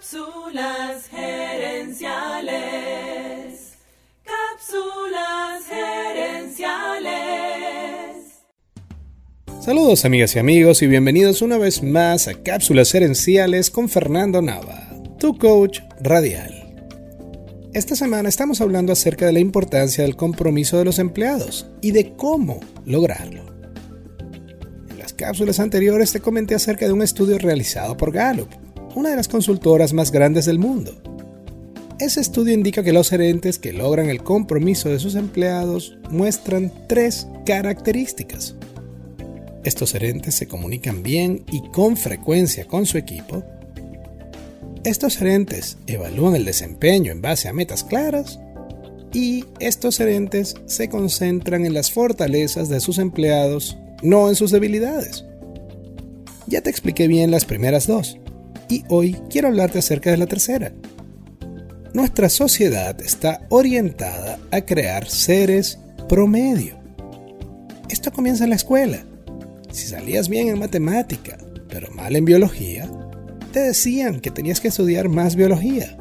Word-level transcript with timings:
Cápsulas 0.00 1.08
gerenciales. 1.10 2.54
Cápsulas 4.24 5.66
gerenciales. 5.68 7.10
Saludos 9.60 10.06
amigas 10.06 10.34
y 10.34 10.38
amigos 10.38 10.80
y 10.80 10.86
bienvenidos 10.86 11.42
una 11.42 11.58
vez 11.58 11.82
más 11.82 12.28
a 12.28 12.42
Cápsulas 12.42 12.92
gerenciales 12.92 13.70
con 13.70 13.90
Fernando 13.90 14.40
Nava, 14.40 14.88
tu 15.18 15.36
coach 15.36 15.80
radial. 16.00 16.88
Esta 17.74 17.94
semana 17.94 18.30
estamos 18.30 18.62
hablando 18.62 18.94
acerca 18.94 19.26
de 19.26 19.34
la 19.34 19.40
importancia 19.40 20.02
del 20.04 20.16
compromiso 20.16 20.78
de 20.78 20.86
los 20.86 20.98
empleados 20.98 21.66
y 21.82 21.90
de 21.90 22.14
cómo 22.16 22.60
lograrlo. 22.86 23.44
En 24.88 24.98
las 24.98 25.12
cápsulas 25.12 25.60
anteriores 25.60 26.10
te 26.10 26.20
comenté 26.20 26.54
acerca 26.54 26.86
de 26.86 26.94
un 26.94 27.02
estudio 27.02 27.36
realizado 27.36 27.98
por 27.98 28.12
Gallup 28.12 28.48
una 28.94 29.10
de 29.10 29.16
las 29.16 29.28
consultoras 29.28 29.92
más 29.92 30.10
grandes 30.10 30.46
del 30.46 30.58
mundo. 30.58 30.92
Ese 31.98 32.20
estudio 32.20 32.54
indica 32.54 32.82
que 32.82 32.94
los 32.94 33.10
gerentes 33.10 33.58
que 33.58 33.74
logran 33.74 34.08
el 34.08 34.22
compromiso 34.22 34.88
de 34.88 34.98
sus 34.98 35.16
empleados 35.16 35.98
muestran 36.10 36.72
tres 36.88 37.28
características. 37.44 38.56
Estos 39.64 39.92
gerentes 39.92 40.34
se 40.34 40.48
comunican 40.48 41.02
bien 41.02 41.44
y 41.52 41.60
con 41.68 41.98
frecuencia 41.98 42.66
con 42.66 42.86
su 42.86 42.96
equipo. 42.96 43.44
Estos 44.82 45.18
gerentes 45.18 45.76
evalúan 45.86 46.36
el 46.36 46.46
desempeño 46.46 47.12
en 47.12 47.20
base 47.20 47.48
a 47.48 47.52
metas 47.52 47.84
claras. 47.84 48.40
Y 49.12 49.44
estos 49.58 49.98
gerentes 49.98 50.54
se 50.66 50.88
concentran 50.88 51.66
en 51.66 51.74
las 51.74 51.90
fortalezas 51.90 52.70
de 52.70 52.80
sus 52.80 52.98
empleados, 52.98 53.76
no 54.02 54.28
en 54.30 54.36
sus 54.36 54.52
debilidades. 54.52 55.26
Ya 56.46 56.62
te 56.62 56.70
expliqué 56.70 57.08
bien 57.08 57.30
las 57.30 57.44
primeras 57.44 57.86
dos 57.86 58.19
y 58.70 58.84
hoy 58.88 59.16
quiero 59.28 59.48
hablarte 59.48 59.80
acerca 59.80 60.10
de 60.10 60.16
la 60.16 60.26
tercera. 60.26 60.72
Nuestra 61.92 62.28
sociedad 62.28 63.00
está 63.02 63.46
orientada 63.50 64.38
a 64.52 64.60
crear 64.60 65.08
seres 65.08 65.78
promedio. 66.08 66.78
Esto 67.88 68.12
comienza 68.12 68.44
en 68.44 68.50
la 68.50 68.56
escuela. 68.56 69.04
Si 69.72 69.88
salías 69.88 70.28
bien 70.28 70.48
en 70.48 70.58
matemática, 70.58 71.36
pero 71.68 71.90
mal 71.90 72.14
en 72.14 72.24
biología, 72.24 72.88
te 73.52 73.60
decían 73.60 74.20
que 74.20 74.30
tenías 74.30 74.60
que 74.60 74.68
estudiar 74.68 75.08
más 75.08 75.34
biología. 75.34 75.96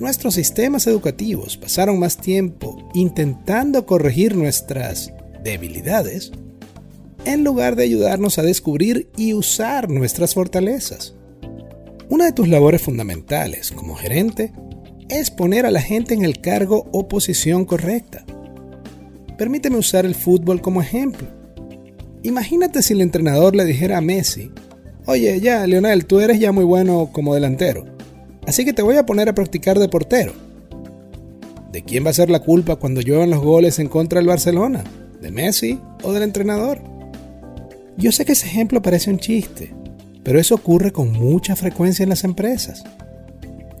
Nuestros 0.00 0.34
sistemas 0.34 0.88
educativos 0.88 1.56
pasaron 1.56 2.00
más 2.00 2.16
tiempo 2.16 2.90
intentando 2.92 3.86
corregir 3.86 4.34
nuestras 4.34 5.12
debilidades 5.44 6.32
en 7.24 7.44
lugar 7.44 7.76
de 7.76 7.84
ayudarnos 7.84 8.38
a 8.38 8.42
descubrir 8.42 9.08
y 9.16 9.34
usar 9.34 9.88
nuestras 9.88 10.34
fortalezas. 10.34 11.14
Una 12.12 12.26
de 12.26 12.32
tus 12.32 12.46
labores 12.46 12.82
fundamentales 12.82 13.72
como 13.72 13.94
gerente 13.94 14.52
es 15.08 15.30
poner 15.30 15.64
a 15.64 15.70
la 15.70 15.80
gente 15.80 16.12
en 16.12 16.26
el 16.26 16.42
cargo 16.42 16.86
o 16.92 17.08
posición 17.08 17.64
correcta. 17.64 18.26
Permíteme 19.38 19.78
usar 19.78 20.04
el 20.04 20.14
fútbol 20.14 20.60
como 20.60 20.82
ejemplo. 20.82 21.26
Imagínate 22.22 22.82
si 22.82 22.92
el 22.92 23.00
entrenador 23.00 23.56
le 23.56 23.64
dijera 23.64 23.96
a 23.96 24.02
Messi, 24.02 24.50
oye 25.06 25.40
ya, 25.40 25.66
Leonel, 25.66 26.04
tú 26.04 26.20
eres 26.20 26.38
ya 26.38 26.52
muy 26.52 26.64
bueno 26.64 27.08
como 27.12 27.34
delantero, 27.34 27.86
así 28.46 28.66
que 28.66 28.74
te 28.74 28.82
voy 28.82 28.98
a 28.98 29.06
poner 29.06 29.30
a 29.30 29.34
practicar 29.34 29.78
de 29.78 29.88
portero. 29.88 30.34
¿De 31.72 31.82
quién 31.82 32.04
va 32.04 32.10
a 32.10 32.12
ser 32.12 32.28
la 32.28 32.40
culpa 32.40 32.76
cuando 32.76 33.00
lluevan 33.00 33.30
los 33.30 33.40
goles 33.40 33.78
en 33.78 33.88
contra 33.88 34.18
del 34.20 34.28
Barcelona? 34.28 34.84
¿De 35.22 35.30
Messi 35.30 35.80
o 36.02 36.12
del 36.12 36.24
entrenador? 36.24 36.78
Yo 37.96 38.12
sé 38.12 38.26
que 38.26 38.32
ese 38.32 38.48
ejemplo 38.48 38.82
parece 38.82 39.08
un 39.08 39.18
chiste, 39.18 39.72
pero 40.22 40.38
eso 40.38 40.54
ocurre 40.54 40.92
con 40.92 41.12
mucha 41.12 41.56
frecuencia 41.56 42.02
en 42.02 42.08
las 42.08 42.24
empresas. 42.24 42.84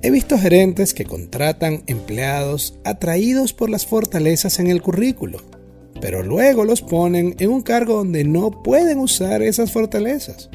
He 0.02 0.10
visto 0.10 0.38
gerentes 0.38 0.94
que 0.94 1.04
contratan 1.04 1.84
empleados 1.86 2.78
atraídos 2.84 3.52
por 3.52 3.70
las 3.70 3.86
fortalezas 3.86 4.58
en 4.58 4.66
el 4.66 4.82
currículo, 4.82 5.38
pero 6.00 6.24
luego 6.24 6.64
los 6.64 6.82
ponen 6.82 7.36
en 7.38 7.50
un 7.50 7.62
cargo 7.62 7.94
donde 7.94 8.24
no 8.24 8.62
pueden 8.62 8.98
usar 8.98 9.42
esas 9.42 9.70
fortalezas. 9.70 10.50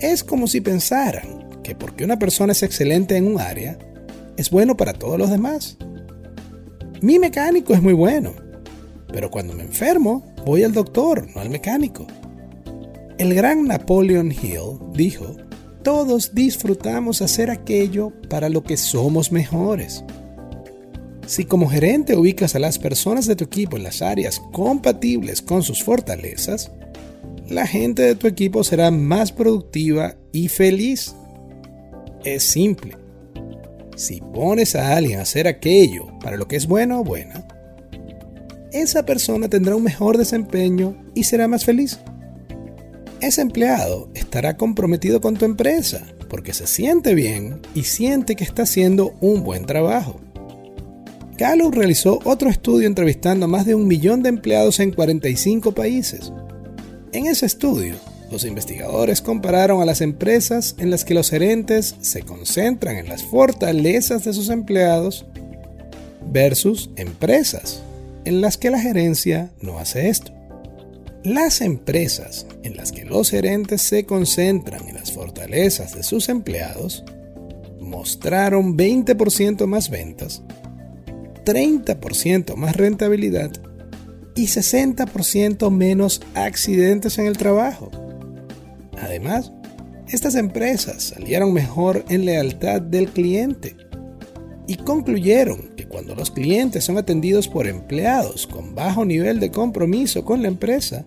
Es 0.00 0.22
como 0.22 0.46
si 0.46 0.60
pensaran 0.60 1.48
que 1.62 1.74
porque 1.74 2.04
una 2.04 2.18
persona 2.18 2.52
es 2.52 2.62
excelente 2.62 3.16
en 3.16 3.26
un 3.26 3.40
área, 3.40 3.78
es 4.36 4.50
bueno 4.50 4.76
para 4.76 4.92
todos 4.92 5.18
los 5.18 5.30
demás. 5.30 5.78
Mi 7.00 7.18
mecánico 7.18 7.72
es 7.72 7.80
muy 7.80 7.94
bueno, 7.94 8.34
pero 9.10 9.30
cuando 9.30 9.54
me 9.54 9.62
enfermo, 9.62 10.22
voy 10.44 10.64
al 10.64 10.72
doctor, 10.72 11.26
no 11.34 11.40
al 11.40 11.48
mecánico. 11.48 12.06
El 13.16 13.32
gran 13.32 13.68
Napoleon 13.68 14.32
Hill 14.32 14.80
dijo, 14.92 15.36
todos 15.84 16.34
disfrutamos 16.34 17.22
hacer 17.22 17.48
aquello 17.48 18.12
para 18.28 18.48
lo 18.48 18.64
que 18.64 18.76
somos 18.76 19.30
mejores. 19.30 20.02
Si 21.24 21.44
como 21.44 21.68
gerente 21.68 22.16
ubicas 22.16 22.56
a 22.56 22.58
las 22.58 22.78
personas 22.80 23.26
de 23.26 23.36
tu 23.36 23.44
equipo 23.44 23.76
en 23.76 23.84
las 23.84 24.02
áreas 24.02 24.42
compatibles 24.52 25.42
con 25.42 25.62
sus 25.62 25.84
fortalezas, 25.84 26.72
la 27.48 27.68
gente 27.68 28.02
de 28.02 28.16
tu 28.16 28.26
equipo 28.26 28.64
será 28.64 28.90
más 28.90 29.30
productiva 29.30 30.16
y 30.32 30.48
feliz. 30.48 31.14
Es 32.24 32.42
simple. 32.42 32.96
Si 33.94 34.20
pones 34.20 34.74
a 34.74 34.96
alguien 34.96 35.20
a 35.20 35.22
hacer 35.22 35.46
aquello 35.46 36.08
para 36.18 36.36
lo 36.36 36.48
que 36.48 36.56
es 36.56 36.66
bueno 36.66 37.00
o 37.00 37.04
buena, 37.04 37.46
esa 38.72 39.06
persona 39.06 39.48
tendrá 39.48 39.76
un 39.76 39.84
mejor 39.84 40.18
desempeño 40.18 40.96
y 41.14 41.24
será 41.24 41.46
más 41.46 41.64
feliz 41.64 42.00
ese 43.26 43.42
empleado 43.42 44.08
estará 44.14 44.56
comprometido 44.56 45.20
con 45.20 45.36
tu 45.36 45.44
empresa 45.44 46.06
porque 46.28 46.54
se 46.54 46.66
siente 46.66 47.14
bien 47.14 47.60
y 47.74 47.84
siente 47.84 48.36
que 48.36 48.44
está 48.44 48.62
haciendo 48.62 49.14
un 49.20 49.44
buen 49.44 49.66
trabajo. 49.66 50.20
Gallup 51.36 51.74
realizó 51.74 52.20
otro 52.24 52.48
estudio 52.48 52.86
entrevistando 52.86 53.46
a 53.46 53.48
más 53.48 53.66
de 53.66 53.74
un 53.74 53.86
millón 53.86 54.22
de 54.22 54.28
empleados 54.28 54.80
en 54.80 54.92
45 54.92 55.72
países. 55.72 56.32
En 57.12 57.26
ese 57.26 57.46
estudio, 57.46 57.94
los 58.30 58.44
investigadores 58.44 59.20
compararon 59.20 59.80
a 59.80 59.84
las 59.84 60.00
empresas 60.00 60.74
en 60.78 60.90
las 60.90 61.04
que 61.04 61.14
los 61.14 61.30
gerentes 61.30 61.96
se 62.00 62.22
concentran 62.22 62.96
en 62.96 63.08
las 63.08 63.22
fortalezas 63.22 64.24
de 64.24 64.32
sus 64.32 64.48
empleados 64.48 65.26
versus 66.32 66.90
empresas 66.96 67.82
en 68.24 68.40
las 68.40 68.56
que 68.56 68.70
la 68.70 68.80
gerencia 68.80 69.50
no 69.60 69.78
hace 69.78 70.08
esto. 70.08 70.32
Las 71.24 71.62
empresas 71.62 72.46
en 72.64 72.76
las 72.76 72.92
que 72.92 73.06
los 73.06 73.30
gerentes 73.30 73.80
se 73.80 74.04
concentran 74.04 74.86
en 74.86 74.96
las 74.96 75.10
fortalezas 75.10 75.94
de 75.94 76.02
sus 76.02 76.28
empleados 76.28 77.02
mostraron 77.80 78.76
20% 78.76 79.66
más 79.66 79.88
ventas, 79.88 80.42
30% 81.46 82.56
más 82.56 82.76
rentabilidad 82.76 83.50
y 84.34 84.48
60% 84.48 85.70
menos 85.70 86.20
accidentes 86.34 87.16
en 87.16 87.24
el 87.24 87.38
trabajo. 87.38 87.90
Además, 89.00 89.50
estas 90.08 90.34
empresas 90.34 91.04
salieron 91.04 91.54
mejor 91.54 92.04
en 92.10 92.26
lealtad 92.26 92.82
del 92.82 93.08
cliente 93.08 93.76
y 94.66 94.76
concluyeron 94.76 95.74
que 95.76 95.86
cuando 95.86 96.14
los 96.14 96.30
clientes 96.30 96.84
son 96.84 96.96
atendidos 96.98 97.48
por 97.48 97.66
empleados 97.66 98.46
con 98.46 98.74
bajo 98.74 99.04
nivel 99.04 99.40
de 99.40 99.50
compromiso 99.50 100.24
con 100.24 100.42
la 100.42 100.48
empresa, 100.48 101.04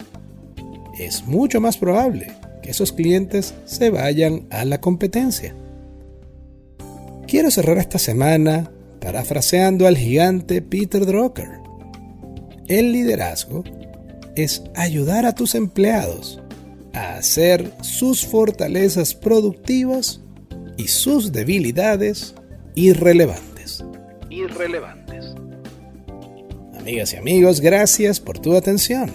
es 1.00 1.26
mucho 1.26 1.60
más 1.62 1.78
probable 1.78 2.34
que 2.62 2.72
esos 2.72 2.92
clientes 2.92 3.54
se 3.66 3.90
vayan 3.90 4.48
a 4.50 4.66
la 4.66 4.80
competencia. 4.80 5.56
Quiero 7.28 7.52
cerrar 7.52 7.78
esta 7.78 8.00
semana 8.00 8.72
parafraseando 9.00 9.88
al 9.88 9.98
gigante 9.98 10.62
Peter 10.62 11.06
Drucker. 11.06 11.50
El 12.68 12.92
liderazgo 12.92 13.64
es 14.36 14.64
ayudar 14.76 15.26
a 15.26 15.34
tus 15.34 15.56
empleados 15.56 16.42
a 16.94 17.16
hacer 17.18 17.72
sus 17.82 18.26
fortalezas 18.26 19.14
productivas 19.14 20.22
y 20.78 20.88
sus 20.88 21.32
debilidades 21.32 22.34
irrelevantes. 22.78 23.84
Irrelevantes. 24.30 25.34
Amigas 26.78 27.12
y 27.14 27.18
amigos, 27.18 27.60
gracias 27.60 28.20
por 28.20 28.38
tu 28.38 28.56
atención. 28.56 29.12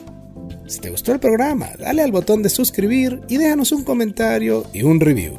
Si 0.67 0.81
te 0.81 0.91
gustó 0.91 1.13
el 1.13 1.21
programa, 1.21 1.71
dale 1.79 2.03
al 2.03 2.11
botón 2.11 2.43
de 2.43 2.49
suscribir 2.49 3.21
y 3.29 3.37
déjanos 3.37 3.71
un 3.71 3.85
comentario 3.85 4.67
y 4.73 4.83
un 4.83 4.99
review. 4.99 5.35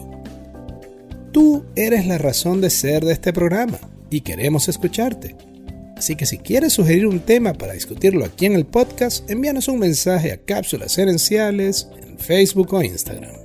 Tú 1.34 1.66
eres 1.76 2.08
la 2.08 2.18
razón 2.18 2.62
de 2.62 2.70
ser 2.70 3.04
de 3.04 3.12
este 3.12 3.34
programa 3.34 3.80
y 4.10 4.22
queremos 4.22 4.70
escucharte. 4.70 5.36
Así 5.98 6.16
que 6.16 6.26
si 6.26 6.38
quieres 6.38 6.72
sugerir 6.72 7.08
un 7.08 7.20
tema 7.20 7.54
para 7.54 7.74
discutirlo 7.74 8.24
aquí 8.24 8.46
en 8.46 8.54
el 8.54 8.66
podcast, 8.66 9.30
envíanos 9.30 9.68
un 9.68 9.80
mensaje 9.80 10.32
a 10.32 10.38
Cápsulas 10.38 10.98
Herenciales 10.98 11.90
en 12.02 12.18
Facebook 12.18 12.74
o 12.74 12.82
Instagram. 12.82 13.43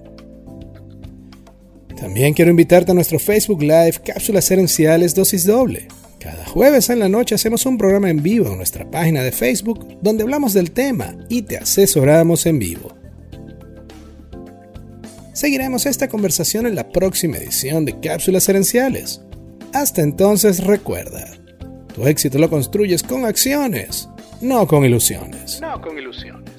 También 1.98 2.32
quiero 2.32 2.50
invitarte 2.50 2.92
a 2.92 2.94
nuestro 2.94 3.18
Facebook 3.18 3.60
Live 3.60 3.94
Cápsulas 4.04 4.48
Herenciales 4.50 5.14
Dosis 5.14 5.44
Doble. 5.44 5.88
Cada 6.20 6.46
jueves 6.46 6.90
en 6.90 7.00
la 7.00 7.08
noche 7.08 7.34
hacemos 7.34 7.66
un 7.66 7.76
programa 7.76 8.08
en 8.08 8.22
vivo 8.22 8.50
en 8.50 8.56
nuestra 8.56 8.88
página 8.88 9.22
de 9.22 9.32
Facebook 9.32 9.98
donde 10.00 10.22
hablamos 10.22 10.52
del 10.52 10.70
tema 10.70 11.16
y 11.28 11.42
te 11.42 11.56
asesoramos 11.56 12.46
en 12.46 12.58
vivo. 12.60 12.94
Seguiremos 15.32 15.86
esta 15.86 16.08
conversación 16.08 16.66
en 16.66 16.76
la 16.76 16.88
próxima 16.88 17.36
edición 17.36 17.84
de 17.84 17.98
Cápsulas 18.00 18.48
Herenciales. 18.48 19.20
Hasta 19.72 20.02
entonces 20.02 20.64
recuerda, 20.64 21.32
tu 21.94 22.06
éxito 22.06 22.38
lo 22.38 22.48
construyes 22.48 23.02
con 23.02 23.24
acciones, 23.24 24.08
no 24.40 24.66
con 24.66 24.84
ilusiones. 24.84 25.60
No 25.60 25.80
con 25.80 25.98
ilusiones. 25.98 26.57